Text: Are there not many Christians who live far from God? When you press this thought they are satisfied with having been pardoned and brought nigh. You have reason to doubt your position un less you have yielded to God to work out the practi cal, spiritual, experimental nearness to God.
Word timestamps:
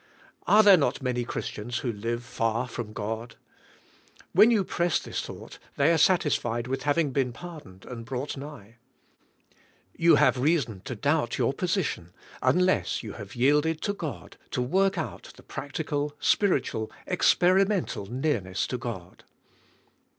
Are 0.47 0.63
there 0.63 0.77
not 0.77 1.03
many 1.03 1.23
Christians 1.23 1.77
who 1.85 1.91
live 1.91 2.23
far 2.23 2.67
from 2.67 2.91
God? 2.91 3.35
When 4.31 4.49
you 4.49 4.63
press 4.63 4.97
this 4.97 5.21
thought 5.21 5.59
they 5.75 5.91
are 5.93 5.97
satisfied 5.99 6.65
with 6.65 6.81
having 6.81 7.11
been 7.11 7.31
pardoned 7.31 7.85
and 7.85 8.03
brought 8.03 8.35
nigh. 8.35 8.77
You 9.95 10.15
have 10.15 10.39
reason 10.39 10.81
to 10.85 10.95
doubt 10.95 11.37
your 11.37 11.53
position 11.53 12.13
un 12.41 12.57
less 12.65 13.03
you 13.03 13.13
have 13.13 13.35
yielded 13.35 13.79
to 13.83 13.93
God 13.93 14.37
to 14.49 14.61
work 14.63 14.97
out 14.97 15.33
the 15.35 15.43
practi 15.43 15.85
cal, 15.85 16.15
spiritual, 16.19 16.91
experimental 17.05 18.07
nearness 18.11 18.65
to 18.65 18.79
God. 18.79 19.23